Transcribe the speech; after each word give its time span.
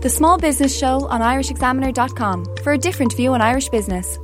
The 0.00 0.08
Small 0.08 0.38
Business 0.38 0.74
Show 0.78 1.06
on 1.08 1.20
IrishExaminer.com 1.20 2.56
for 2.62 2.72
a 2.72 2.78
different 2.78 3.14
view 3.14 3.34
on 3.34 3.42
Irish 3.42 3.68
business. 3.68 4.16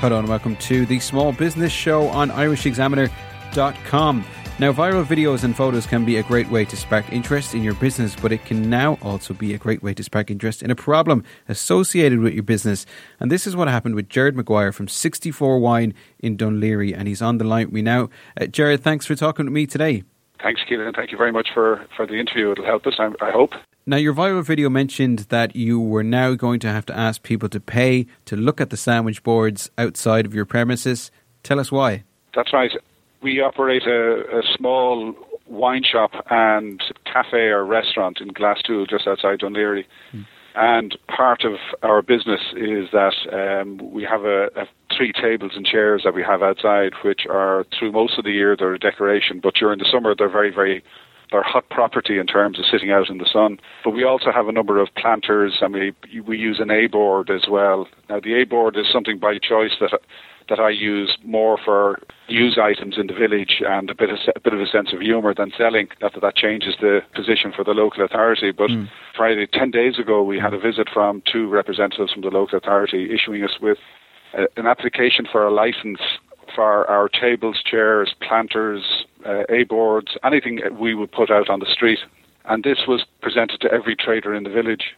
Hello 0.00 0.18
and 0.18 0.28
welcome 0.28 0.56
to 0.56 0.84
the 0.86 0.98
Small 0.98 1.32
Business 1.32 1.70
Show 1.70 2.08
on 2.08 2.30
IrishExaminer.com. 2.30 4.24
Now, 4.60 4.72
viral 4.72 5.04
videos 5.04 5.42
and 5.42 5.56
photos 5.56 5.84
can 5.84 6.04
be 6.04 6.16
a 6.16 6.22
great 6.22 6.48
way 6.48 6.64
to 6.66 6.76
spark 6.76 7.12
interest 7.12 7.56
in 7.56 7.64
your 7.64 7.74
business, 7.74 8.14
but 8.14 8.30
it 8.30 8.44
can 8.44 8.70
now 8.70 8.98
also 9.02 9.34
be 9.34 9.52
a 9.52 9.58
great 9.58 9.82
way 9.82 9.94
to 9.94 10.04
spark 10.04 10.30
interest 10.30 10.62
in 10.62 10.70
a 10.70 10.76
problem 10.76 11.24
associated 11.48 12.20
with 12.20 12.34
your 12.34 12.44
business. 12.44 12.86
And 13.18 13.32
this 13.32 13.48
is 13.48 13.56
what 13.56 13.66
happened 13.66 13.96
with 13.96 14.08
Jared 14.08 14.36
McGuire 14.36 14.72
from 14.72 14.86
64 14.86 15.58
Wine 15.58 15.92
in 16.20 16.36
Dún 16.36 16.60
Laoghaire, 16.60 16.96
and 16.96 17.08
he's 17.08 17.20
on 17.20 17.38
the 17.38 17.44
line 17.44 17.66
with 17.66 17.74
me 17.74 17.82
now. 17.82 18.10
Uh, 18.40 18.46
Jared, 18.46 18.84
thanks 18.84 19.06
for 19.06 19.16
talking 19.16 19.46
with 19.46 19.52
me 19.52 19.66
today. 19.66 20.04
Thanks, 20.40 20.60
Keelan. 20.70 20.94
Thank 20.94 21.10
you 21.10 21.18
very 21.18 21.32
much 21.32 21.48
for, 21.52 21.84
for 21.96 22.06
the 22.06 22.14
interview. 22.14 22.52
It'll 22.52 22.64
help 22.64 22.86
us, 22.86 22.94
I, 23.00 23.10
I 23.20 23.32
hope. 23.32 23.54
Now, 23.86 23.96
your 23.96 24.14
viral 24.14 24.44
video 24.44 24.70
mentioned 24.70 25.26
that 25.30 25.56
you 25.56 25.80
were 25.80 26.04
now 26.04 26.34
going 26.34 26.60
to 26.60 26.68
have 26.68 26.86
to 26.86 26.96
ask 26.96 27.24
people 27.24 27.48
to 27.48 27.58
pay 27.58 28.06
to 28.26 28.36
look 28.36 28.60
at 28.60 28.70
the 28.70 28.76
sandwich 28.76 29.24
boards 29.24 29.68
outside 29.76 30.26
of 30.26 30.34
your 30.34 30.44
premises. 30.44 31.10
Tell 31.42 31.58
us 31.58 31.72
why. 31.72 32.04
That's 32.36 32.52
right. 32.52 32.70
We 33.24 33.40
operate 33.40 33.84
a, 33.86 34.38
a 34.38 34.42
small 34.56 35.14
wine 35.46 35.82
shop 35.90 36.12
and 36.30 36.80
cafe 37.10 37.48
or 37.56 37.64
restaurant 37.64 38.20
in 38.20 38.28
Glasthule, 38.28 38.88
just 38.88 39.06
outside 39.06 39.40
Laoghaire. 39.40 39.84
Mm. 40.12 40.26
And 40.54 40.96
part 41.08 41.42
of 41.44 41.54
our 41.82 42.00
business 42.02 42.40
is 42.52 42.88
that 42.92 43.14
um, 43.32 43.80
we 43.92 44.04
have 44.04 44.24
a, 44.24 44.48
a, 44.54 44.66
three 44.96 45.12
tables 45.12 45.52
and 45.56 45.66
chairs 45.66 46.02
that 46.04 46.14
we 46.14 46.22
have 46.22 46.42
outside, 46.42 46.92
which 47.02 47.22
are 47.28 47.64
through 47.76 47.90
most 47.90 48.18
of 48.18 48.24
the 48.24 48.30
year 48.30 48.56
they're 48.56 48.74
a 48.74 48.78
decoration, 48.78 49.40
but 49.42 49.54
during 49.54 49.78
the 49.80 49.88
summer 49.90 50.14
they're 50.16 50.28
very, 50.30 50.54
very 50.54 50.84
they're 51.32 51.42
hot 51.42 51.68
property 51.70 52.18
in 52.18 52.26
terms 52.26 52.58
of 52.60 52.66
sitting 52.70 52.92
out 52.92 53.08
in 53.08 53.18
the 53.18 53.28
sun. 53.32 53.58
But 53.82 53.90
we 53.90 54.04
also 54.04 54.30
have 54.30 54.46
a 54.46 54.52
number 54.52 54.78
of 54.78 54.88
planters, 54.96 55.58
and 55.60 55.74
we 55.74 55.92
we 56.20 56.38
use 56.38 56.60
an 56.60 56.70
A 56.70 56.86
board 56.86 57.30
as 57.30 57.48
well. 57.50 57.88
Now 58.08 58.20
the 58.20 58.40
A 58.40 58.44
board 58.44 58.76
is 58.76 58.86
something 58.92 59.18
by 59.18 59.38
choice 59.38 59.72
that 59.80 59.98
that 60.48 60.60
I 60.60 60.70
use 60.70 61.16
more 61.24 61.58
for 61.62 62.00
use 62.28 62.58
items 62.60 62.96
in 62.98 63.06
the 63.06 63.14
village 63.14 63.62
and 63.66 63.90
a 63.90 63.94
bit 63.94 64.10
of 64.10 64.18
a 64.34 64.40
bit 64.40 64.52
of 64.52 64.60
a 64.60 64.66
sense 64.66 64.92
of 64.92 65.00
humour 65.00 65.34
than 65.34 65.52
selling. 65.56 65.88
Not 66.00 66.14
that 66.14 66.20
that 66.20 66.36
changes 66.36 66.74
the 66.80 67.00
position 67.14 67.52
for 67.54 67.64
the 67.64 67.72
local 67.72 68.04
authority, 68.04 68.50
but 68.50 68.70
mm. 68.70 68.88
Friday 69.16 69.46
ten 69.46 69.70
days 69.70 69.98
ago 69.98 70.22
we 70.22 70.38
had 70.38 70.54
a 70.54 70.58
visit 70.58 70.88
from 70.92 71.22
two 71.30 71.48
representatives 71.48 72.12
from 72.12 72.22
the 72.22 72.28
local 72.28 72.58
authority 72.58 73.10
issuing 73.14 73.42
us 73.42 73.58
with 73.60 73.78
a, 74.34 74.46
an 74.56 74.66
application 74.66 75.26
for 75.30 75.46
a 75.46 75.52
license 75.52 76.00
for 76.54 76.88
our 76.88 77.08
tables, 77.08 77.62
chairs, 77.64 78.14
planters, 78.20 79.04
uh, 79.26 79.42
A 79.48 79.64
boards, 79.64 80.16
anything 80.22 80.60
we 80.78 80.94
would 80.94 81.10
put 81.10 81.30
out 81.30 81.48
on 81.48 81.60
the 81.60 81.66
street. 81.66 81.98
And 82.44 82.62
this 82.62 82.80
was 82.86 83.04
presented 83.22 83.60
to 83.62 83.72
every 83.72 83.96
trader 83.96 84.34
in 84.34 84.44
the 84.44 84.50
village. 84.50 84.94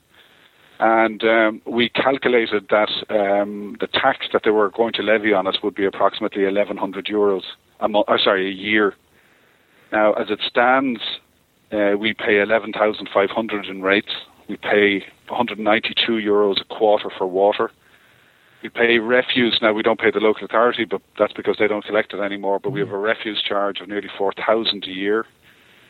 And 0.79 1.23
um, 1.25 1.63
we 1.67 1.89
calculated 1.89 2.69
that 2.71 2.91
um, 3.09 3.77
the 3.81 3.87
tax 3.87 4.27
that 4.33 4.43
they 4.45 4.51
were 4.51 4.71
going 4.71 4.93
to 4.95 5.03
levy 5.03 5.33
on 5.33 5.47
us 5.47 5.57
would 5.63 5.75
be 5.75 5.87
approximately 5.87 6.45
1,100 6.45 7.07
euros 7.07 7.43
a 7.81 7.89
month, 7.89 8.07
uh, 8.09 8.19
sorry, 8.23 8.47
a 8.49 8.53
year. 8.53 8.95
Now, 9.93 10.13
as 10.15 10.27
it 10.31 10.41
stands, 10.47 11.01
uh, 11.73 11.97
we 11.99 12.13
pay 12.13 12.41
11,500 12.41 13.67
in 13.67 13.83
rates. 13.83 14.13
We 14.49 14.57
pay 14.57 15.05
192 15.29 16.13
euros 16.13 16.61
a 16.61 16.65
quarter 16.65 17.11
for 17.17 17.27
water. 17.27 17.71
We 18.63 18.69
pay 18.69 18.99
refuse 18.99 19.59
now. 19.63 19.73
We 19.73 19.83
don't 19.83 20.01
pay 20.01 20.11
the 20.11 20.21
local 20.21 20.45
authority, 20.45 20.85
but 20.85 21.01
that's 21.19 21.33
because 21.33 21.57
they 21.59 21.69
don't 21.69 21.85
collect 21.85 22.13
it 22.13 22.21
anymore. 22.21 22.59
But 22.59 22.71
we 22.71 22.81
have 22.81 22.91
a 22.91 22.99
refuse 22.99 23.43
charge 23.43 23.81
of 23.81 23.89
nearly 23.89 24.09
four 24.17 24.33
thousand 24.33 24.85
a 24.85 24.91
year. 24.91 25.27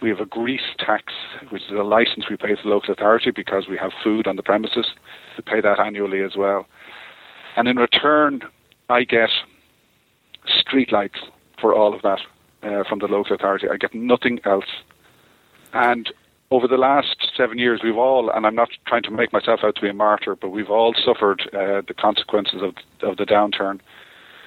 We 0.03 0.11
have 0.11 0.21
a 0.21 0.27
grease 0.27 0.75
tax, 0.79 1.13
which 1.51 1.63
is 1.63 1.73
a 1.73 1.83
license 1.83 2.27
we 2.29 2.37
pay 2.37 2.55
to 2.55 2.63
the 2.63 2.69
local 2.69 2.93
authority 2.93 3.31
because 3.31 3.67
we 3.69 3.79
have 3.79 3.93
food 4.05 4.27
on 4.27 4.37
the 4.37 4.43
premises. 4.43 4.87
We 5.37 5.43
pay 5.43 5.61
that 5.61 5.81
annually 5.81 6.23
as 6.23 6.37
well. 6.37 6.67
And 7.57 7.67
in 7.67 7.77
return, 7.77 8.43
I 8.89 9.05
get 9.05 9.31
street 10.47 10.93
lights 10.93 11.19
for 11.61 11.75
all 11.75 11.95
of 11.95 12.03
that 12.03 12.21
uh, 12.63 12.85
from 12.89 12.99
the 12.99 13.07
local 13.07 13.35
authority. 13.35 13.69
I 13.73 13.77
get 13.77 13.95
nothing 13.95 14.41
else. 14.45 14.67
And 15.73 16.13
over 16.51 16.69
the 16.69 16.77
last 16.77 17.31
seven 17.37 17.59
years, 17.59 17.81
we've 17.83 17.97
all, 17.97 18.31
and 18.31 18.47
I'm 18.47 18.55
not 18.55 18.69
trying 18.87 19.03
to 19.05 19.11
make 19.11 19.33
myself 19.33 19.61
out 19.65 19.75
to 19.77 19.81
be 19.81 19.89
a 19.89 19.95
martyr, 19.95 20.37
but 20.37 20.51
we've 20.51 20.71
all 20.71 20.95
suffered 20.95 21.43
uh, 21.53 21.83
the 21.87 21.95
consequences 21.99 22.61
of, 22.63 22.75
of 23.03 23.17
the 23.17 23.25
downturn. 23.25 23.81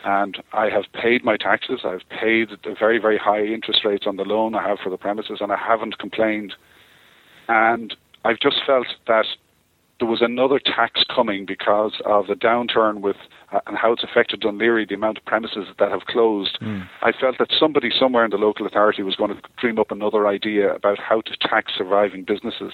And 0.04 0.42
I 0.54 0.70
have 0.70 0.86
paid 0.94 1.24
my 1.24 1.36
taxes. 1.38 1.82
I've 1.84 2.08
paid 2.10 2.50
the 2.64 2.76
very, 2.78 3.00
very 3.00 3.18
high 3.18 3.44
interest 3.44 3.84
rates 3.84 4.06
on 4.08 4.16
the 4.16 4.24
loan 4.24 4.56
I 4.56 4.68
have 4.68 4.80
for 4.80 4.90
the 4.90 4.98
premises, 4.98 5.40
and 5.42 5.52
I 5.52 5.58
haven't 5.58 6.00
complained. 6.00 6.54
And 7.48 7.96
I've 8.24 8.40
just 8.40 8.58
felt 8.66 8.88
that 9.08 9.26
there 10.00 10.08
was 10.08 10.22
another 10.22 10.60
tax 10.60 11.04
coming 11.14 11.46
because 11.46 12.02
of 12.06 12.28
the 12.28 12.34
downturn 12.34 13.02
with 13.02 13.18
uh, 13.52 13.60
and 13.68 13.78
how 13.78 13.92
it's 13.92 14.04
affected 14.04 14.42
Laoghaire, 14.42 14.88
the 14.88 14.96
amount 14.96 15.18
of 15.18 15.26
premises 15.26 15.68
that 15.78 15.92
have 15.92 16.06
closed. 16.06 16.58
Mm. 16.62 16.88
I 17.02 17.12
felt 17.12 17.38
that 17.40 17.50
somebody 17.60 17.90
somewhere 17.98 18.24
in 18.24 18.32
the 18.32 18.38
local 18.38 18.66
authority 18.66 19.04
was 19.04 19.16
going 19.16 19.36
to 19.36 19.42
dream 19.58 19.78
up 19.80 19.92
another 19.92 20.28
idea 20.28 20.74
about 20.74 21.00
how 21.00 21.22
to 21.22 21.36
tax 21.42 21.74
surviving 21.78 22.24
businesses. 22.24 22.74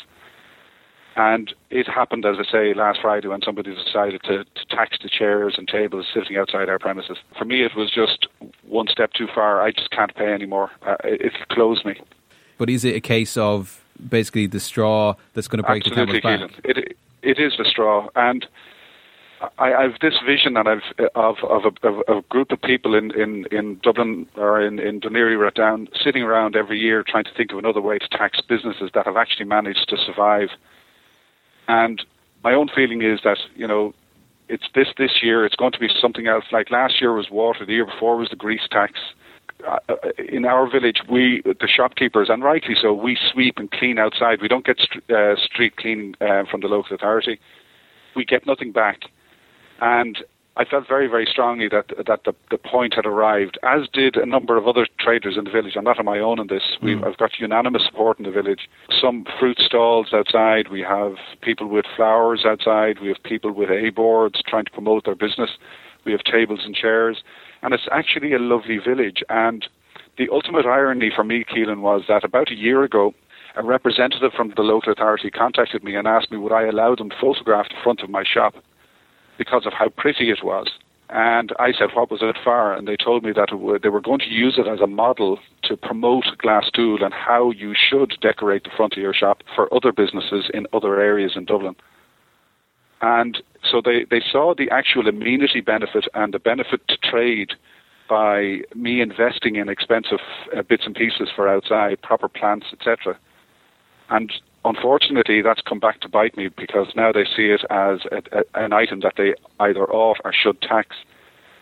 And 1.16 1.54
it 1.70 1.88
happened, 1.88 2.26
as 2.26 2.36
I 2.40 2.52
say, 2.52 2.74
last 2.74 3.00
Friday 3.02 3.30
when 3.30 3.42
somebody 3.42 3.74
decided 3.74 4.22
to, 4.24 4.44
to 4.44 4.66
tax 4.70 4.98
the 5.02 5.10
chairs 5.10 5.56
and 5.58 5.68
tables 5.68 6.08
sitting 6.14 6.36
outside 6.36 6.68
our 6.68 6.78
premises. 6.78 7.18
For 7.38 7.46
me, 7.46 7.64
it 7.64 7.72
was 7.76 7.90
just 7.90 8.28
one 8.68 8.88
step 8.90 9.14
too 9.14 9.28
far. 9.34 9.62
I 9.62 9.72
just 9.72 9.92
can't 9.92 10.14
pay 10.14 10.34
anymore. 10.34 10.72
Uh, 10.86 10.98
it, 11.06 11.22
it 11.22 11.34
closed 11.50 11.86
me. 11.86 12.02
But 12.58 12.70
is 12.70 12.84
it 12.84 12.96
a 12.96 13.00
case 13.00 13.38
of 13.38 13.82
basically 14.10 14.48
the 14.48 14.60
straw 14.60 15.16
that's 15.34 15.48
going 15.48 15.62
to 15.64 15.68
break 15.68 15.86
Absolutely, 15.86 16.18
the 16.18 16.22
camel's 16.22 16.52
back? 16.52 16.62
It, 16.66 16.98
it 17.22 17.40
is 17.40 17.54
the 17.58 17.66
straw, 17.66 18.10
and 18.16 18.46
I, 19.58 19.74
I 19.74 19.82
have 19.84 20.00
this 20.02 20.16
vision 20.26 20.58
and 20.58 20.68
I've 20.68 21.08
of 21.16 21.38
of 21.44 21.64
a, 21.66 21.88
of 21.88 22.18
a 22.18 22.22
group 22.30 22.52
of 22.52 22.62
people 22.62 22.96
in, 22.96 23.12
in, 23.20 23.46
in 23.52 23.80
Dublin 23.84 24.28
or 24.36 24.62
in 24.62 24.80
in 24.80 25.02
Dún 25.02 25.12
Laoghaire 25.12 25.54
down 25.54 25.88
sitting 26.04 26.24
around 26.24 26.56
every 26.56 26.80
year 26.80 27.04
trying 27.04 27.26
to 27.26 27.34
think 27.36 27.52
of 27.52 27.58
another 27.58 27.82
way 27.82 27.98
to 27.98 28.08
tax 28.10 28.40
businesses 28.48 28.92
that 28.94 29.06
have 29.06 29.18
actually 29.18 29.46
managed 29.46 29.90
to 29.90 29.98
survive. 29.98 30.50
And 31.68 32.04
my 32.44 32.54
own 32.54 32.70
feeling 32.74 33.02
is 33.02 33.20
that 33.24 33.38
you 33.56 33.68
know 33.68 33.94
it's 34.50 34.66
this 34.74 34.88
this 34.98 35.22
year. 35.22 35.46
It's 35.46 35.56
going 35.56 35.72
to 35.72 35.80
be 35.80 35.90
something 36.00 36.28
else. 36.28 36.46
Like 36.52 36.72
last 36.72 37.02
year 37.02 37.14
was 37.14 37.30
water. 37.30 37.66
The 37.66 37.74
year 37.74 37.86
before 37.86 38.18
was 38.18 38.30
the 38.30 38.36
grease 38.36 38.68
tax. 38.70 38.94
Uh, 39.66 39.78
in 40.30 40.46
our 40.46 40.70
village, 40.70 41.02
we 41.10 41.42
the 41.46 41.68
shopkeepers, 41.68 42.28
and 42.30 42.44
rightly 42.44 42.76
so, 42.80 42.94
we 42.94 43.18
sweep 43.32 43.58
and 43.58 43.72
clean 43.72 43.98
outside. 43.98 44.42
We 44.42 44.48
don't 44.48 44.66
get 44.66 44.80
uh, 45.10 45.36
street 45.38 45.78
cleaning 45.78 46.16
uh, 46.22 46.44
from 46.52 46.62
the 46.62 46.68
local 46.68 46.96
authority. 46.96 47.40
We 48.16 48.26
get 48.26 48.46
nothing 48.46 48.72
back, 48.72 49.00
and 49.82 50.18
I 50.58 50.64
felt 50.64 50.88
very, 50.88 51.08
very 51.08 51.28
strongly 51.30 51.68
that 51.70 51.90
that 52.08 52.24
the, 52.24 52.34
the 52.50 52.58
point 52.58 52.94
had 52.94 53.06
arrived, 53.06 53.58
as 53.64 53.88
did 53.92 54.16
a 54.16 54.26
number 54.26 54.58
of 54.58 54.68
other 54.68 54.88
traders 55.00 55.36
in 55.38 55.44
the 55.44 55.52
village. 55.52 55.74
I'm 55.76 55.84
not 55.84 56.00
on 56.00 56.06
my 56.06 56.20
own 56.20 56.40
in 56.40 56.48
this. 56.48 56.64
Mm. 56.82 57.06
I've 57.06 57.18
got 57.18 57.40
unanimous 57.40 57.86
support 57.86 58.20
in 58.20 58.26
the 58.26 58.32
village. 58.32 58.70
Some 58.90 59.26
fruit 59.38 59.60
stalls 59.60 60.14
outside. 60.14 60.70
We 60.72 60.82
have 60.82 61.16
people 61.42 61.68
with 61.68 61.86
flowers 61.96 62.46
outside. 62.46 63.00
We 63.02 63.10
have 63.10 63.22
people 63.24 63.52
with 63.52 63.70
A 63.70 63.90
boards 63.90 64.42
trying 64.48 64.66
to 64.66 64.72
promote 64.72 65.04
their 65.04 65.16
business. 65.16 65.50
We 66.06 66.14
have 66.14 66.24
tables 66.24 66.62
and 66.64 66.76
chairs 66.76 67.24
and 67.66 67.74
it's 67.74 67.88
actually 67.92 68.34
a 68.34 68.40
lovely 68.40 68.78
village. 68.78 69.24
And 69.28 69.68
the 70.18 70.30
ultimate 70.32 70.68
irony 70.68 71.12
for 71.14 71.24
me, 71.24 71.44
Keelan, 71.44 71.82
was 71.82 72.04
that 72.08 72.24
about 72.24 72.52
a 72.52 72.56
year 72.56 72.84
ago, 72.84 73.14
a 73.56 73.64
representative 73.64 74.32
from 74.34 74.54
the 74.56 74.62
local 74.62 74.92
authority 74.92 75.32
contacted 75.32 75.84
me 75.84 75.96
and 75.96 76.08
asked 76.08 76.32
me 76.32 76.38
would 76.38 76.52
I 76.52 76.68
allow 76.68 76.94
them 76.94 77.10
to 77.10 77.16
photograph 77.20 77.70
the 77.70 77.82
front 77.84 78.02
of 78.02 78.10
my 78.10 78.24
shop 78.24 78.54
because 79.38 79.66
of 79.66 79.74
how 79.74 79.90
pretty 79.90 80.30
it 80.30 80.44
was. 80.44 80.68
And 81.10 81.54
I 81.60 81.72
said, 81.72 81.90
what 81.94 82.10
was 82.10 82.22
it 82.24 82.36
for? 82.44 82.74
And 82.74 82.88
they 82.88 82.98
told 82.98 83.24
me 83.24 83.32
that 83.34 83.50
they 83.84 83.90
were 83.90 84.02
going 84.02 84.20
to 84.20 84.30
use 84.30 84.56
it 84.58 84.68
as 84.68 84.80
a 84.82 84.88
model 84.88 85.38
to 85.64 85.78
promote 85.78 86.26
Glasthule 86.44 87.04
and 87.04 87.14
how 87.14 87.52
you 87.52 87.76
should 87.76 88.18
decorate 88.22 88.64
the 88.64 88.72
front 88.76 88.94
of 88.94 89.00
your 89.00 89.14
shop 89.14 89.44
for 89.56 89.72
other 89.74 89.92
businesses 89.92 90.50
in 90.54 90.66
other 90.74 91.00
areas 91.00 91.34
in 91.36 91.46
Dublin. 91.46 91.76
And 93.02 93.42
so 93.70 93.82
they, 93.84 94.06
they 94.10 94.22
saw 94.32 94.56
the 94.58 94.70
actual 94.72 95.08
amenity 95.08 95.62
benefit 95.62 96.06
and 96.16 96.34
the 96.34 96.40
benefit 96.40 96.82
to 96.88 96.98
trade 96.98 97.52
by 98.10 98.62
me 98.74 99.02
investing 99.02 99.58
in 99.58 99.70
expensive 99.70 100.20
uh, 100.56 100.64
bits 100.64 100.84
and 100.86 100.96
pieces 100.96 101.30
for 101.36 101.48
outside, 101.48 102.02
proper 102.02 102.28
plants, 102.28 102.68
etc. 102.72 103.18
And 104.10 104.32
unfortunately, 104.66 105.42
that's 105.42 105.62
come 105.62 105.80
back 105.80 106.02
to 106.02 106.10
bite 106.10 106.36
me 106.36 106.50
because 106.50 106.88
now 106.96 107.12
they 107.12 107.24
see 107.24 107.48
it 107.48 107.62
as 107.70 108.00
a, 108.12 108.22
a, 108.40 108.64
an 108.66 108.74
item 108.74 109.00
that 109.02 109.14
they 109.18 109.36
either 109.60 109.86
ought 109.86 110.18
or 110.26 110.34
should 110.34 110.62
tax. 110.62 110.96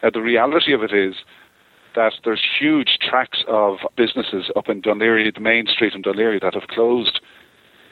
The 0.01 0.21
reality 0.21 0.73
of 0.73 0.81
it 0.83 0.93
is 0.93 1.15
that 1.95 2.13
there's 2.23 2.41
huge 2.59 2.97
tracts 2.99 3.43
of 3.47 3.77
businesses 3.95 4.49
up 4.55 4.67
in 4.67 4.81
Laoghaire, 4.81 5.33
the 5.33 5.39
main 5.39 5.67
street 5.67 5.93
in 5.93 6.01
Laoghaire, 6.01 6.41
that 6.41 6.55
have 6.55 6.67
closed. 6.67 7.19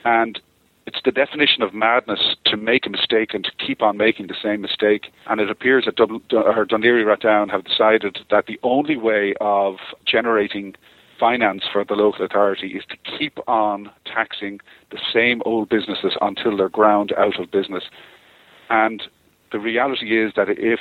And 0.04 0.40
it's 0.88 1.00
the 1.06 1.12
definition 1.12 1.62
of 1.62 1.74
madness 1.74 2.36
to 2.46 2.58
make 2.58 2.88
a 2.88 2.90
mistake 2.90 3.34
and 3.34 3.44
to 3.44 3.52
keep 3.66 3.82
on 3.82 3.98
making 3.98 4.28
the 4.28 4.36
same 4.42 4.62
mistake. 4.62 5.12
And 5.28 5.40
it 5.40 5.50
appears 5.50 5.86
that 5.86 5.96
Dun- 5.96 6.22
Dun- 6.30 7.50
have 7.50 7.64
decided 7.64 8.20
that 8.32 8.48
the 8.48 8.60
only 8.64 8.98
way 8.98 9.36
of 9.40 9.76
generating 10.06 10.76
finance 11.22 11.64
for 11.72 11.86
the 11.86 11.94
local 11.94 12.26
authority 12.26 12.70
is 12.70 12.84
to 12.90 12.98
keep 13.18 13.38
on 13.48 13.92
taxing 14.06 14.60
the 14.90 15.00
same 15.14 15.42
old 15.46 15.70
businesses 15.70 16.14
until 16.20 16.58
they're 16.58 16.68
ground 16.68 17.14
out 17.16 17.40
of 17.40 17.52
business. 17.52 17.84
And 18.72 19.04
the 19.52 19.60
reality 19.60 20.20
is 20.20 20.34
that 20.36 20.48
if 20.50 20.80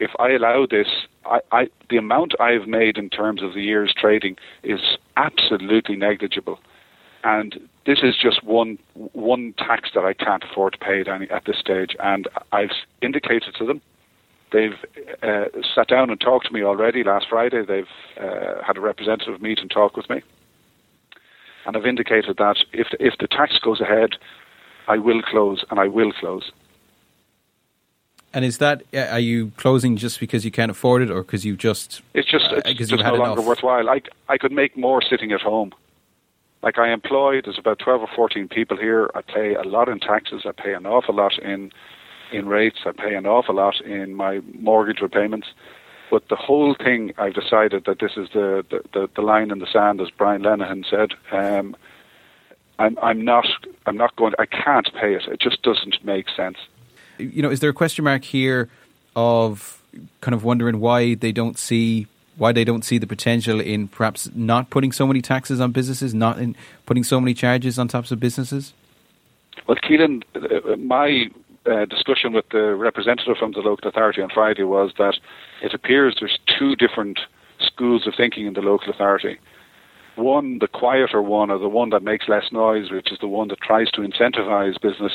if 0.00 0.10
I 0.18 0.30
allow 0.30 0.66
this, 0.68 0.88
I, 1.24 1.38
I, 1.52 1.66
the 1.88 1.96
amount 1.96 2.34
I've 2.40 2.66
made 2.66 2.98
in 2.98 3.08
terms 3.08 3.40
of 3.40 3.54
the 3.54 3.62
year's 3.62 3.94
trading 3.96 4.36
is 4.64 4.80
absolutely 5.16 5.94
negligible, 5.94 6.58
and 7.22 7.60
this 7.86 7.98
is 8.02 8.16
just 8.20 8.42
one 8.42 8.78
one 9.12 9.54
tax 9.58 9.90
that 9.94 10.04
I 10.04 10.14
can't 10.14 10.44
afford 10.50 10.72
to 10.72 10.78
pay 10.78 11.02
at, 11.02 11.08
any, 11.08 11.30
at 11.30 11.44
this 11.44 11.58
stage. 11.58 11.94
And 12.00 12.26
I've 12.50 12.70
indicated 13.00 13.54
to 13.58 13.66
them. 13.66 13.80
They've 14.52 14.74
uh, 15.22 15.46
sat 15.74 15.88
down 15.88 16.10
and 16.10 16.20
talked 16.20 16.46
to 16.46 16.52
me 16.52 16.62
already 16.62 17.02
last 17.02 17.26
Friday. 17.28 17.64
They've 17.64 17.88
uh, 18.20 18.62
had 18.62 18.76
a 18.76 18.80
representative 18.80 19.40
meet 19.40 19.58
and 19.60 19.70
talk 19.70 19.96
with 19.96 20.10
me, 20.10 20.22
and 21.66 21.76
I've 21.76 21.86
indicated 21.86 22.36
that 22.36 22.58
if 22.72 22.88
the, 22.90 23.04
if 23.04 23.14
the 23.18 23.28
tax 23.28 23.58
goes 23.58 23.80
ahead, 23.80 24.16
I 24.88 24.98
will 24.98 25.22
close 25.22 25.64
and 25.70 25.80
I 25.80 25.88
will 25.88 26.12
close. 26.12 26.52
And 28.34 28.44
is 28.44 28.58
that 28.58 28.82
are 28.94 29.18
you 29.18 29.52
closing 29.56 29.96
just 29.96 30.18
because 30.18 30.44
you 30.44 30.50
can't 30.50 30.70
afford 30.70 31.02
it, 31.02 31.10
or 31.10 31.22
because 31.22 31.44
you 31.44 31.56
just 31.56 32.02
it's 32.14 32.30
just 32.30 32.46
uh, 32.50 32.62
it's 32.64 32.90
just 32.90 32.92
no 32.92 33.14
longer 33.14 33.40
enough? 33.40 33.46
worthwhile. 33.46 33.88
I 33.88 34.00
I 34.28 34.38
could 34.38 34.52
make 34.52 34.76
more 34.76 35.02
sitting 35.02 35.32
at 35.32 35.40
home. 35.40 35.72
Like 36.62 36.78
I 36.78 36.92
employ, 36.92 37.42
there's 37.42 37.58
about 37.58 37.78
twelve 37.78 38.00
or 38.00 38.08
fourteen 38.14 38.48
people 38.48 38.76
here. 38.76 39.10
I 39.14 39.20
pay 39.20 39.54
a 39.54 39.62
lot 39.62 39.88
in 39.88 39.98
taxes. 39.98 40.42
I 40.46 40.52
pay 40.52 40.72
an 40.72 40.86
awful 40.86 41.14
lot 41.14 41.38
in 41.38 41.72
in 42.32 42.46
rates. 42.46 42.78
I 42.84 42.92
pay 42.92 43.14
an 43.14 43.26
awful 43.26 43.54
lot 43.54 43.80
in 43.80 44.14
my 44.14 44.40
mortgage 44.58 45.00
repayments. 45.00 45.48
But 46.10 46.28
the 46.28 46.36
whole 46.36 46.74
thing, 46.74 47.14
I've 47.16 47.34
decided 47.34 47.84
that 47.86 47.98
this 48.00 48.12
is 48.16 48.28
the 48.34 48.64
the, 48.70 48.82
the, 48.92 49.10
the 49.16 49.22
line 49.22 49.50
in 49.50 49.58
the 49.60 49.66
sand, 49.72 50.00
as 50.00 50.10
Brian 50.10 50.42
Lenihan 50.42 50.84
said. 50.88 51.12
Um, 51.32 51.76
I'm 52.78 52.98
I'm 53.02 53.24
not 53.24 53.46
I'm 53.86 53.96
not 53.96 54.14
going. 54.16 54.34
I 54.38 54.46
can't 54.46 54.92
pay 54.94 55.14
it. 55.14 55.22
It 55.26 55.40
just 55.40 55.62
doesn't 55.62 56.04
make 56.04 56.26
sense. 56.36 56.58
you 57.18 57.42
know, 57.42 57.50
is 57.50 57.60
there 57.60 57.70
a 57.70 57.74
question 57.74 58.04
mark 58.04 58.24
here 58.24 58.68
of 59.16 59.82
kind 60.20 60.34
of 60.34 60.44
wondering 60.44 60.80
why 60.80 61.14
they 61.14 61.32
don't 61.32 61.58
see 61.58 62.06
why 62.36 62.52
they 62.52 62.64
don't 62.64 62.84
see 62.84 62.98
the 62.98 63.06
potential 63.06 63.60
in 63.60 63.88
perhaps 63.88 64.30
not 64.34 64.70
putting 64.70 64.90
so 64.90 65.06
many 65.06 65.20
taxes 65.20 65.60
on 65.60 65.70
businesses, 65.72 66.14
not 66.14 66.38
in 66.38 66.56
putting 66.86 67.04
so 67.04 67.20
many 67.20 67.34
charges 67.34 67.78
on 67.78 67.88
tops 67.88 68.10
of 68.10 68.18
businesses? 68.18 68.72
Well, 69.66 69.76
Keelan, 69.76 70.22
uh, 70.34 70.76
my 70.76 71.30
uh, 71.70 71.84
discussion 71.84 72.32
with 72.32 72.48
the 72.50 72.74
representative 72.74 73.36
from 73.38 73.52
the 73.52 73.60
local 73.60 73.88
authority 73.88 74.22
on 74.22 74.30
Friday 74.32 74.64
was 74.64 74.92
that 74.98 75.14
it 75.62 75.74
appears 75.74 76.16
there's 76.20 76.38
two 76.58 76.76
different 76.76 77.20
schools 77.60 78.06
of 78.06 78.14
thinking 78.16 78.46
in 78.46 78.54
the 78.54 78.60
local 78.60 78.90
authority. 78.90 79.38
One, 80.16 80.58
the 80.58 80.68
quieter 80.68 81.22
one, 81.22 81.50
or 81.50 81.58
the 81.58 81.68
one 81.68 81.90
that 81.90 82.02
makes 82.02 82.28
less 82.28 82.52
noise, 82.52 82.90
which 82.90 83.10
is 83.12 83.18
the 83.20 83.28
one 83.28 83.48
that 83.48 83.60
tries 83.60 83.90
to 83.92 84.02
incentivize 84.02 84.80
business. 84.80 85.12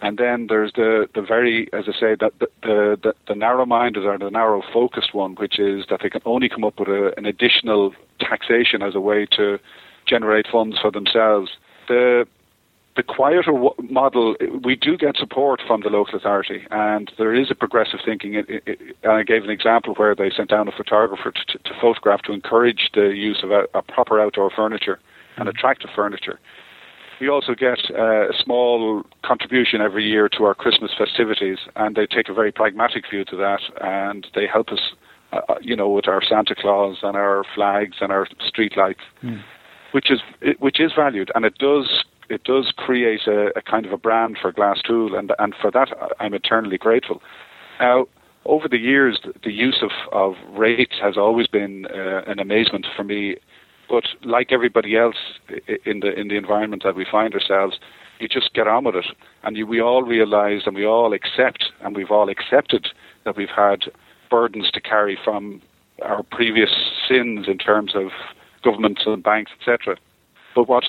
And 0.00 0.18
then 0.18 0.46
there's 0.48 0.72
the, 0.74 1.08
the 1.14 1.22
very, 1.22 1.68
as 1.72 1.84
I 1.88 1.92
say, 1.92 2.16
that 2.20 2.32
the, 2.40 2.48
the, 2.62 3.14
the, 3.28 3.34
narrow-minded 3.34 4.04
or 4.04 4.18
the 4.18 4.30
narrow-focused 4.30 5.14
one, 5.14 5.36
which 5.36 5.58
is 5.60 5.84
that 5.90 6.00
they 6.02 6.10
can 6.10 6.22
only 6.24 6.48
come 6.48 6.64
up 6.64 6.78
with 6.78 6.88
a, 6.88 7.12
an 7.16 7.24
additional 7.24 7.94
taxation 8.18 8.82
as 8.82 8.94
a 8.96 9.00
way 9.00 9.26
to 9.36 9.58
generate 10.06 10.46
funds 10.50 10.76
for 10.80 10.90
themselves. 10.90 11.52
The 11.88 12.26
the 12.96 13.02
quieter 13.02 13.52
w- 13.52 13.74
model, 13.90 14.36
we 14.62 14.76
do 14.76 14.96
get 14.96 15.16
support 15.16 15.60
from 15.66 15.80
the 15.80 15.88
local 15.88 16.16
authority, 16.16 16.66
and 16.70 17.10
there 17.16 17.34
is 17.34 17.50
a 17.50 17.54
progressive 17.54 18.00
thinking. 18.04 18.34
It, 18.34 18.48
it, 18.48 18.62
it, 18.66 18.96
and 19.02 19.12
I 19.12 19.22
gave 19.22 19.44
an 19.44 19.50
example 19.50 19.94
where 19.94 20.14
they 20.14 20.30
sent 20.30 20.50
down 20.50 20.68
a 20.68 20.72
photographer 20.72 21.32
to, 21.32 21.58
to 21.58 21.70
photograph 21.80 22.22
to 22.22 22.32
encourage 22.32 22.90
the 22.94 23.08
use 23.08 23.40
of 23.42 23.50
a, 23.50 23.64
a 23.74 23.82
proper 23.82 24.20
outdoor 24.20 24.50
furniture 24.50 24.98
and 25.38 25.48
attractive 25.48 25.90
furniture. 25.94 26.38
We 27.20 27.28
also 27.28 27.54
get 27.54 27.78
uh, 27.96 28.28
a 28.28 28.34
small 28.44 29.04
contribution 29.24 29.80
every 29.80 30.04
year 30.04 30.28
to 30.30 30.44
our 30.44 30.54
Christmas 30.54 30.90
festivities, 30.96 31.58
and 31.76 31.94
they 31.94 32.06
take 32.06 32.28
a 32.28 32.34
very 32.34 32.52
pragmatic 32.52 33.04
view 33.08 33.24
to 33.26 33.36
that, 33.36 33.60
and 33.80 34.26
they 34.34 34.46
help 34.46 34.70
us, 34.70 34.80
uh, 35.32 35.40
uh, 35.48 35.54
you 35.62 35.76
know, 35.76 35.88
with 35.88 36.08
our 36.08 36.20
Santa 36.22 36.54
Claus 36.54 36.98
and 37.02 37.16
our 37.16 37.44
flags 37.54 37.98
and 38.00 38.12
our 38.12 38.26
street 38.46 38.76
lights, 38.76 39.00
which 39.92 40.10
is 40.10 40.20
which 40.58 40.80
is 40.80 40.92
valued, 40.96 41.30
and 41.34 41.44
it 41.44 41.56
does 41.58 42.04
it 42.32 42.44
does 42.44 42.72
create 42.76 43.26
a, 43.26 43.56
a 43.58 43.62
kind 43.62 43.84
of 43.84 43.92
a 43.92 43.98
brand 43.98 44.38
for 44.40 44.52
Glasthule, 44.52 45.18
and 45.18 45.32
and 45.38 45.54
for 45.60 45.70
that 45.70 45.88
I'm 46.18 46.34
eternally 46.34 46.78
grateful. 46.78 47.20
Now, 47.78 48.06
over 48.44 48.68
the 48.68 48.78
years, 48.78 49.20
the 49.44 49.52
use 49.52 49.82
of, 49.82 49.90
of 50.12 50.34
rates 50.50 50.96
has 51.00 51.16
always 51.16 51.46
been 51.46 51.86
uh, 51.86 52.22
an 52.26 52.38
amazement 52.38 52.86
for 52.96 53.04
me. 53.04 53.36
But 53.88 54.04
like 54.24 54.52
everybody 54.52 54.96
else 54.96 55.16
in 55.84 56.00
the 56.00 56.18
in 56.18 56.28
the 56.28 56.36
environment 56.36 56.82
that 56.84 56.96
we 56.96 57.04
find 57.04 57.34
ourselves, 57.34 57.78
you 58.18 58.28
just 58.28 58.54
get 58.54 58.66
on 58.66 58.84
with 58.84 58.96
it, 58.96 59.06
and 59.42 59.56
you, 59.56 59.66
we 59.66 59.80
all 59.80 60.02
realise 60.02 60.62
and 60.64 60.74
we 60.74 60.86
all 60.86 61.12
accept, 61.12 61.70
and 61.82 61.94
we've 61.94 62.10
all 62.10 62.30
accepted 62.30 62.88
that 63.24 63.36
we've 63.36 63.54
had 63.54 63.80
burdens 64.30 64.70
to 64.70 64.80
carry 64.80 65.18
from 65.22 65.60
our 66.02 66.22
previous 66.22 66.70
sins 67.06 67.46
in 67.46 67.58
terms 67.58 67.92
of 67.94 68.08
governments 68.64 69.02
and 69.04 69.22
banks, 69.22 69.50
etc. 69.60 69.96
But 70.54 70.68
what 70.68 70.84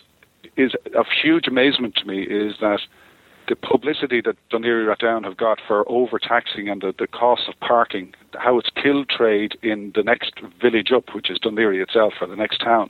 is 0.57 0.73
of 0.97 1.05
huge 1.21 1.47
amazement 1.47 1.95
to 1.95 2.05
me 2.05 2.23
is 2.23 2.55
that 2.61 2.79
the 3.47 3.55
publicity 3.55 4.21
that 4.21 4.37
Dún 4.51 4.61
Laoghaire 4.61 4.95
Rathdown 4.95 5.23
have 5.25 5.37
got 5.37 5.59
for 5.67 5.89
overtaxing 5.89 6.69
and 6.69 6.81
the, 6.81 6.93
the 6.97 7.07
cost 7.07 7.43
of 7.47 7.59
parking, 7.59 8.13
how 8.35 8.57
it's 8.57 8.69
killed 8.81 9.09
trade 9.09 9.57
in 9.61 9.91
the 9.95 10.03
next 10.03 10.33
village 10.61 10.91
up, 10.95 11.13
which 11.13 11.29
is 11.29 11.39
Laoghaire 11.39 11.81
itself, 11.81 12.13
or 12.21 12.27
the 12.27 12.35
next 12.35 12.59
town. 12.59 12.89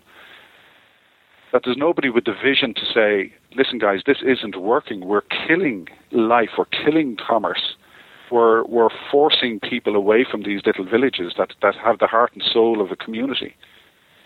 That 1.51 1.63
there's 1.65 1.77
nobody 1.77 2.09
with 2.09 2.25
the 2.25 2.33
vision 2.33 2.73
to 2.75 2.81
say, 2.93 3.33
listen, 3.55 3.79
guys, 3.79 4.01
this 4.05 4.17
isn't 4.25 4.59
working. 4.59 5.05
We're 5.05 5.21
killing 5.47 5.87
life. 6.11 6.49
We're 6.57 6.65
killing 6.65 7.17
commerce. 7.17 7.75
We're, 8.31 8.63
we're 8.65 8.89
forcing 9.11 9.59
people 9.59 9.95
away 9.95 10.25
from 10.29 10.43
these 10.43 10.61
little 10.65 10.85
villages 10.85 11.33
that, 11.37 11.53
that 11.61 11.75
have 11.75 11.99
the 11.99 12.07
heart 12.07 12.31
and 12.33 12.43
soul 12.43 12.81
of 12.81 12.91
a 12.91 12.95
community. 12.95 13.55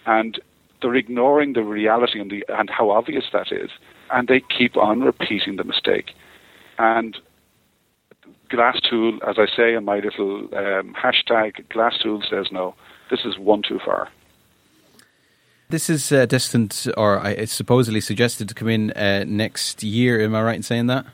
And 0.06 0.40
they're 0.82 0.96
ignoring 0.96 1.54
the 1.54 1.64
reality 1.64 2.20
and, 2.20 2.32
the, 2.32 2.46
and 2.50 2.70
how 2.70 2.90
obvious 2.90 3.26
that 3.34 3.52
is. 3.52 3.70
And 4.12 4.28
they 4.28 4.42
keep 4.42 4.78
on 4.78 5.02
repeating 5.02 5.56
the 5.58 5.64
mistake. 5.64 6.12
And 6.78 7.18
glass 8.50 8.80
tool, 8.90 9.20
as 9.28 9.38
I 9.38 9.46
say 9.56 9.74
in 9.74 9.86
my 9.86 10.00
little 10.00 10.46
um, 10.56 10.96
hashtag, 10.96 11.66
Glasthule 11.70 12.28
says 12.30 12.48
no. 12.52 12.76
This 13.10 13.22
is 13.26 13.38
one 13.38 13.64
too 13.64 13.80
far. 13.84 14.10
This 15.70 15.90
is 15.90 16.12
uh, 16.12 16.26
destined, 16.26 16.88
or 16.96 17.20
I, 17.20 17.32
it's 17.32 17.52
supposedly 17.52 18.00
suggested 18.00 18.48
to 18.48 18.56
come 18.56 18.70
in 18.70 18.92
uh, 18.92 19.26
next 19.28 19.84
year. 19.84 20.22
Am 20.22 20.34
I 20.34 20.42
right 20.42 20.56
in 20.56 20.64
saying 20.64 20.88
that? 20.88 21.06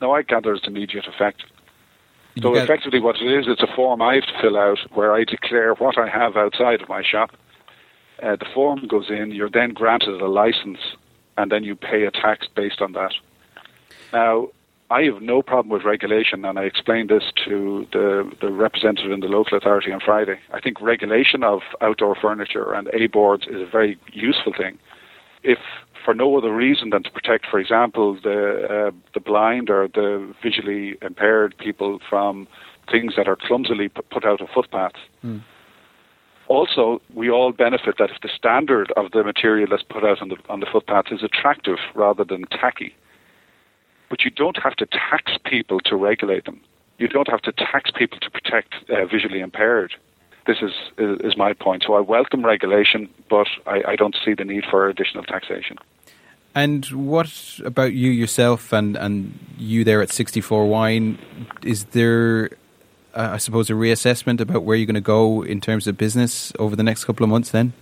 No, 0.00 0.12
I 0.12 0.22
gather 0.22 0.52
it's 0.52 0.66
immediate 0.66 1.06
effect. 1.06 1.44
So 2.40 2.54
effectively, 2.54 2.98
what 2.98 3.16
it 3.16 3.26
is, 3.26 3.44
it's 3.46 3.62
a 3.62 3.74
form 3.76 4.00
I 4.00 4.14
have 4.14 4.24
to 4.24 4.40
fill 4.40 4.56
out 4.56 4.78
where 4.94 5.14
I 5.14 5.24
declare 5.24 5.74
what 5.74 5.98
I 5.98 6.08
have 6.08 6.36
outside 6.36 6.80
of 6.80 6.88
my 6.88 7.02
shop. 7.02 7.30
Uh, 8.22 8.36
the 8.36 8.46
form 8.54 8.86
goes 8.86 9.10
in. 9.10 9.32
You're 9.32 9.50
then 9.50 9.70
granted 9.70 10.20
a 10.20 10.28
license, 10.28 10.78
and 11.36 11.50
then 11.50 11.64
you 11.64 11.74
pay 11.74 12.04
a 12.04 12.10
tax 12.10 12.46
based 12.54 12.80
on 12.80 12.92
that. 12.92 13.12
Now, 14.12 14.48
I 14.90 15.02
have 15.04 15.22
no 15.22 15.40
problem 15.40 15.70
with 15.70 15.84
regulation, 15.84 16.44
and 16.44 16.58
I 16.58 16.64
explained 16.64 17.08
this 17.08 17.24
to 17.46 17.86
the, 17.92 18.30
the 18.42 18.52
representative 18.52 19.10
in 19.10 19.20
the 19.20 19.26
local 19.26 19.56
authority 19.56 19.90
on 19.90 20.00
Friday. 20.00 20.38
I 20.52 20.60
think 20.60 20.80
regulation 20.82 21.42
of 21.42 21.60
outdoor 21.80 22.14
furniture 22.14 22.74
and 22.74 22.88
A 22.92 23.06
boards 23.06 23.46
is 23.48 23.62
a 23.62 23.66
very 23.66 23.98
useful 24.12 24.52
thing. 24.56 24.78
If 25.42 25.58
for 26.04 26.14
no 26.14 26.36
other 26.36 26.52
reason 26.54 26.90
than 26.90 27.02
to 27.04 27.10
protect, 27.10 27.46
for 27.50 27.58
example, 27.58 28.18
the 28.22 28.88
uh, 28.88 28.90
the 29.14 29.20
blind 29.20 29.70
or 29.70 29.88
the 29.88 30.34
visually 30.42 30.96
impaired 31.00 31.56
people 31.58 31.98
from 32.08 32.46
things 32.90 33.14
that 33.16 33.28
are 33.28 33.36
clumsily 33.36 33.88
put 33.88 34.24
out 34.24 34.40
of 34.40 34.48
footpaths. 34.54 34.98
Also, 36.52 37.00
we 37.14 37.30
all 37.30 37.50
benefit 37.50 37.94
that 37.98 38.10
if 38.10 38.20
the 38.20 38.28
standard 38.28 38.92
of 38.94 39.12
the 39.12 39.24
material 39.24 39.66
that's 39.70 39.82
put 39.82 40.04
out 40.04 40.20
on 40.20 40.28
the 40.28 40.36
on 40.50 40.60
the 40.60 40.66
footpath 40.70 41.06
is 41.10 41.22
attractive 41.22 41.78
rather 41.94 42.24
than 42.24 42.44
tacky. 42.48 42.94
But 44.10 44.22
you 44.22 44.30
don't 44.30 44.58
have 44.62 44.76
to 44.76 44.84
tax 44.84 45.32
people 45.46 45.80
to 45.80 45.96
regulate 45.96 46.44
them. 46.44 46.60
You 46.98 47.08
don't 47.08 47.30
have 47.30 47.40
to 47.48 47.52
tax 47.52 47.90
people 47.90 48.18
to 48.20 48.30
protect 48.30 48.74
uh, 48.90 49.06
visually 49.06 49.40
impaired. 49.40 49.94
This 50.46 50.58
is 50.60 50.72
is 50.98 51.38
my 51.38 51.54
point. 51.54 51.84
So 51.86 51.94
I 51.94 52.00
welcome 52.00 52.44
regulation, 52.44 53.08
but 53.30 53.48
I, 53.66 53.82
I 53.92 53.96
don't 53.96 54.16
see 54.22 54.34
the 54.34 54.44
need 54.44 54.64
for 54.70 54.90
additional 54.90 55.24
taxation. 55.24 55.78
And 56.54 56.84
what 56.84 57.60
about 57.64 57.94
you 57.94 58.10
yourself 58.10 58.74
and, 58.74 58.94
and 58.94 59.38
you 59.56 59.84
there 59.84 60.02
at 60.02 60.10
64 60.10 60.68
Wine? 60.68 61.18
Is 61.64 61.84
there, 61.96 62.50
uh, 63.14 63.30
I 63.32 63.36
suppose, 63.38 63.70
a 63.70 63.74
reassessment 63.74 64.40
about 64.40 64.62
where 64.62 64.76
you're 64.76 64.86
going 64.86 64.94
to 64.94 65.00
go 65.00 65.42
in 65.42 65.60
terms 65.60 65.86
of 65.86 65.96
business 65.96 66.52
over 66.58 66.76
the 66.76 66.82
next 66.82 67.04
couple 67.04 67.24
of 67.24 67.30
months 67.30 67.50
then? 67.50 67.72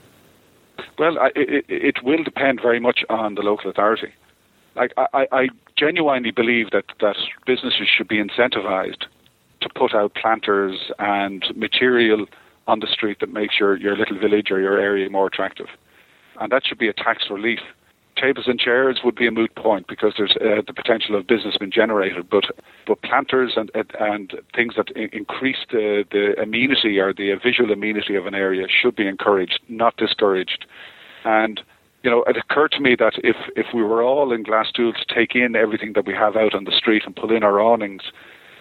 Well, 0.99 1.19
I, 1.19 1.31
it, 1.37 1.65
it 1.69 2.03
will 2.03 2.23
depend 2.23 2.61
very 2.61 2.81
much 2.81 3.05
on 3.09 3.35
the 3.35 3.43
local 3.43 3.71
authority. 3.71 4.13
Like 4.77 4.93
I, 4.97 5.27
I 5.33 5.49
genuinely 5.77 6.31
believe 6.31 6.71
that, 6.71 6.85
that 7.01 7.17
businesses 7.47 7.89
should 7.89 8.09
be 8.09 8.23
incentivized 8.23 9.05
to 9.61 9.69
put 9.75 9.95
out 9.95 10.15
planters 10.15 10.91
and 10.99 11.45
material 11.55 12.27
on 12.67 12.81
the 12.81 12.87
street 12.87 13.21
that 13.21 13.33
makes 13.33 13.59
your, 13.59 13.77
your 13.77 13.97
little 13.97 14.19
village 14.19 14.51
or 14.51 14.61
your 14.61 14.79
area 14.79 15.11
more 15.11 15.27
attractive. 15.27 15.67
And 16.41 16.53
that 16.53 16.67
should 16.67 16.79
be 16.79 16.89
a 16.89 16.93
tax 16.93 17.25
relief 17.31 17.61
tables 18.21 18.47
and 18.47 18.59
chairs 18.59 19.01
would 19.05 19.15
be 19.15 19.27
a 19.27 19.31
moot 19.31 19.55
point 19.55 19.87
because 19.87 20.15
there's 20.17 20.37
uh, 20.41 20.63
the 20.67 20.73
potential 20.73 21.17
of 21.17 21.27
business 21.27 21.57
being 21.59 21.71
generated. 21.71 22.29
But 22.29 22.45
but 22.87 23.03
planters 23.03 23.53
and 23.57 23.71
and 23.99 24.35
things 24.55 24.75
that 24.77 24.91
increase 24.91 25.59
the, 25.71 26.05
the 26.11 26.41
amenity 26.41 26.99
or 26.99 27.13
the 27.13 27.35
visual 27.43 27.73
amenity 27.73 28.15
of 28.17 28.27
an 28.27 28.35
area 28.35 28.67
should 28.69 28.97
be 28.97 29.07
encouraged, 29.07 29.61
not 29.69 29.97
discouraged. 29.97 30.67
And 31.25 31.61
you 32.03 32.11
know, 32.11 32.23
it 32.25 32.37
occurred 32.37 32.73
to 32.73 32.81
me 32.81 32.97
that 32.97 33.15
if 33.25 33.37
if 33.57 33.67
we 33.75 33.83
were 33.83 34.03
all 34.03 34.33
in 34.33 34.45
Glasthule 34.45 34.95
to 34.95 35.15
take 35.15 35.35
in 35.35 35.57
everything 35.57 35.93
that 35.95 36.07
we 36.07 36.15
have 36.15 36.37
out 36.37 36.55
on 36.55 36.65
the 36.65 36.73
street 36.73 37.03
and 37.07 37.17
pull 37.17 37.35
in 37.35 37.43
our 37.43 37.61
awnings, 37.61 38.03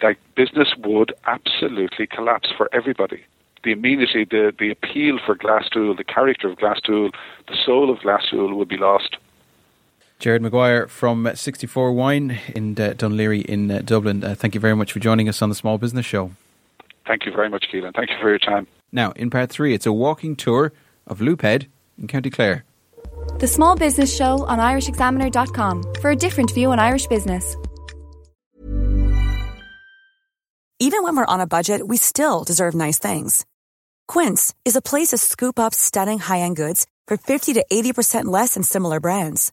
that 0.02 0.16
business 0.36 0.68
would 0.78 1.12
absolutely 1.26 2.06
collapse 2.06 2.50
for 2.56 2.68
everybody 2.72 3.24
the 3.62 3.72
amenity, 3.72 4.24
the, 4.24 4.52
the 4.58 4.70
appeal 4.70 5.18
for 5.24 5.36
Glasthule, 5.36 5.96
the 5.96 6.04
character 6.04 6.48
of 6.48 6.58
Glasthule, 6.58 7.12
the 7.48 7.56
soul 7.64 7.90
of 7.90 7.98
Glasthule 7.98 8.54
would 8.56 8.68
be 8.68 8.76
lost. 8.76 9.16
Jared 10.20 10.42
Maguire 10.42 10.86
from 10.86 11.28
64 11.34 11.92
Wine 11.92 12.38
in 12.54 12.72
uh, 12.72 12.92
Dún 12.92 13.44
in 13.44 13.70
uh, 13.70 13.80
Dublin. 13.82 14.22
Uh, 14.22 14.34
thank 14.34 14.54
you 14.54 14.60
very 14.60 14.76
much 14.76 14.92
for 14.92 15.00
joining 15.00 15.28
us 15.28 15.40
on 15.40 15.48
the 15.48 15.54
Small 15.54 15.78
Business 15.78 16.04
Show. 16.04 16.30
Thank 17.06 17.24
you 17.24 17.32
very 17.32 17.48
much, 17.48 17.64
Keelan. 17.72 17.94
Thank 17.96 18.10
you 18.10 18.16
for 18.20 18.28
your 18.28 18.38
time. 18.38 18.66
Now, 18.92 19.12
in 19.12 19.30
part 19.30 19.50
three, 19.50 19.72
it's 19.72 19.86
a 19.86 19.92
walking 19.92 20.36
tour 20.36 20.72
of 21.06 21.20
Loop 21.22 21.40
Head 21.40 21.66
in 21.98 22.06
County 22.06 22.28
Clare. 22.28 22.64
The 23.38 23.46
Small 23.46 23.76
Business 23.76 24.14
Show 24.14 24.44
on 24.44 24.58
IrishExaminer.com 24.58 25.94
for 26.00 26.10
a 26.10 26.16
different 26.16 26.52
view 26.52 26.70
on 26.70 26.78
Irish 26.78 27.06
business. 27.06 27.56
Even 30.78 31.02
when 31.02 31.16
we're 31.16 31.26
on 31.26 31.40
a 31.40 31.46
budget, 31.46 31.88
we 31.88 31.96
still 31.96 32.44
deserve 32.44 32.74
nice 32.74 32.98
things. 32.98 33.46
Quince 34.06 34.54
is 34.64 34.76
a 34.76 34.82
place 34.82 35.08
to 35.08 35.18
scoop 35.18 35.58
up 35.58 35.74
stunning 35.74 36.18
high 36.18 36.40
end 36.40 36.56
goods 36.56 36.86
for 37.06 37.16
50 37.16 37.54
to 37.54 37.64
80% 37.72 38.26
less 38.26 38.54
than 38.54 38.62
similar 38.62 39.00
brands. 39.00 39.52